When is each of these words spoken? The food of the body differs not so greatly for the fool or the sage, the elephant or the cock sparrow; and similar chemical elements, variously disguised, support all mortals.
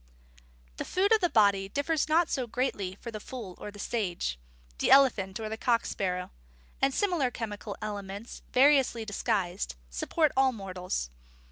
The 0.77 0.83
food 0.83 1.11
of 1.11 1.21
the 1.21 1.29
body 1.29 1.69
differs 1.69 2.09
not 2.09 2.27
so 2.27 2.47
greatly 2.47 2.95
for 2.99 3.11
the 3.11 3.19
fool 3.19 3.53
or 3.59 3.69
the 3.69 3.77
sage, 3.77 4.39
the 4.79 4.89
elephant 4.89 5.39
or 5.39 5.47
the 5.47 5.57
cock 5.57 5.85
sparrow; 5.85 6.31
and 6.81 6.91
similar 6.91 7.29
chemical 7.29 7.77
elements, 7.83 8.41
variously 8.51 9.05
disguised, 9.05 9.75
support 9.91 10.31
all 10.35 10.53
mortals. 10.53 11.11